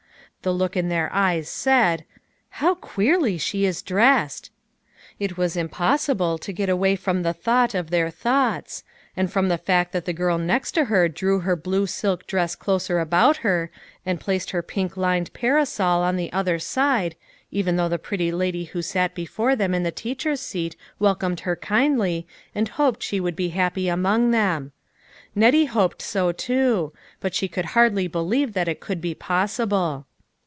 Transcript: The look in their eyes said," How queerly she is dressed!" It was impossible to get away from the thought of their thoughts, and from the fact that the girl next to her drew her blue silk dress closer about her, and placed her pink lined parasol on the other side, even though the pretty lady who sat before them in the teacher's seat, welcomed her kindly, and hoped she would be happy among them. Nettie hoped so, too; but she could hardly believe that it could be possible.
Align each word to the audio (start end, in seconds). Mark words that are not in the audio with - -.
The 0.43 0.51
look 0.51 0.75
in 0.75 0.89
their 0.89 1.13
eyes 1.13 1.47
said," 1.47 2.03
How 2.61 2.73
queerly 2.73 3.37
she 3.37 3.63
is 3.63 3.83
dressed!" 3.83 4.49
It 5.19 5.37
was 5.37 5.55
impossible 5.55 6.39
to 6.39 6.51
get 6.51 6.67
away 6.67 6.95
from 6.95 7.21
the 7.21 7.31
thought 7.31 7.75
of 7.75 7.91
their 7.91 8.09
thoughts, 8.09 8.83
and 9.15 9.31
from 9.31 9.49
the 9.49 9.59
fact 9.59 9.91
that 9.93 10.05
the 10.05 10.13
girl 10.13 10.39
next 10.39 10.71
to 10.71 10.85
her 10.85 11.07
drew 11.07 11.41
her 11.41 11.55
blue 11.55 11.85
silk 11.85 12.25
dress 12.25 12.55
closer 12.55 12.97
about 12.99 13.37
her, 13.45 13.69
and 14.03 14.19
placed 14.19 14.49
her 14.49 14.63
pink 14.63 14.97
lined 14.97 15.31
parasol 15.33 16.01
on 16.01 16.15
the 16.15 16.33
other 16.33 16.57
side, 16.57 17.15
even 17.51 17.75
though 17.75 17.87
the 17.89 17.99
pretty 17.99 18.31
lady 18.31 18.63
who 18.63 18.81
sat 18.81 19.13
before 19.13 19.55
them 19.55 19.75
in 19.75 19.83
the 19.83 19.91
teacher's 19.91 20.41
seat, 20.41 20.75
welcomed 20.97 21.41
her 21.41 21.55
kindly, 21.55 22.25
and 22.55 22.67
hoped 22.79 23.03
she 23.03 23.19
would 23.19 23.35
be 23.35 23.49
happy 23.49 23.87
among 23.87 24.31
them. 24.31 24.71
Nettie 25.35 25.65
hoped 25.65 26.01
so, 26.01 26.31
too; 26.31 26.93
but 27.19 27.35
she 27.35 27.47
could 27.47 27.65
hardly 27.77 28.07
believe 28.07 28.53
that 28.53 28.67
it 28.67 28.79
could 28.79 29.01
be 29.01 29.13
possible. 29.13 30.07